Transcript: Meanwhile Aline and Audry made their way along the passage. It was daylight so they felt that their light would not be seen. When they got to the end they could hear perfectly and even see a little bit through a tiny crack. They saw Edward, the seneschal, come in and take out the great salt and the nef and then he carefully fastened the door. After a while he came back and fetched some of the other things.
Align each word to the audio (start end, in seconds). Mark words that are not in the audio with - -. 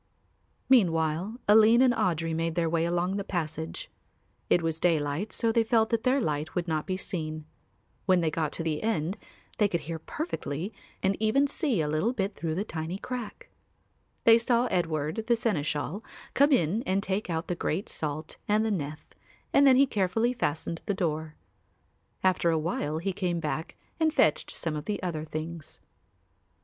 Meanwhile 0.67 1.39
Aline 1.47 1.83
and 1.83 1.93
Audry 1.93 2.33
made 2.33 2.55
their 2.55 2.67
way 2.67 2.85
along 2.85 3.17
the 3.17 3.23
passage. 3.23 3.87
It 4.49 4.63
was 4.63 4.79
daylight 4.79 5.31
so 5.31 5.51
they 5.51 5.63
felt 5.63 5.89
that 5.91 6.01
their 6.01 6.19
light 6.19 6.55
would 6.55 6.67
not 6.67 6.87
be 6.87 6.97
seen. 6.97 7.45
When 8.07 8.19
they 8.19 8.31
got 8.31 8.51
to 8.53 8.63
the 8.63 8.81
end 8.81 9.15
they 9.59 9.67
could 9.67 9.81
hear 9.81 9.99
perfectly 9.99 10.73
and 11.03 11.15
even 11.19 11.45
see 11.45 11.81
a 11.81 11.87
little 11.87 12.13
bit 12.13 12.33
through 12.33 12.57
a 12.57 12.63
tiny 12.63 12.97
crack. 12.97 13.49
They 14.23 14.39
saw 14.39 14.65
Edward, 14.71 15.25
the 15.27 15.35
seneschal, 15.35 16.03
come 16.33 16.51
in 16.51 16.81
and 16.87 17.03
take 17.03 17.29
out 17.29 17.47
the 17.47 17.53
great 17.53 17.87
salt 17.87 18.37
and 18.47 18.65
the 18.65 18.71
nef 18.71 19.05
and 19.53 19.67
then 19.67 19.75
he 19.75 19.85
carefully 19.85 20.33
fastened 20.33 20.81
the 20.87 20.95
door. 20.95 21.35
After 22.23 22.49
a 22.49 22.57
while 22.57 22.97
he 22.97 23.13
came 23.13 23.39
back 23.39 23.75
and 23.99 24.11
fetched 24.11 24.49
some 24.49 24.75
of 24.75 24.85
the 24.85 24.99
other 25.03 25.25
things. 25.25 25.79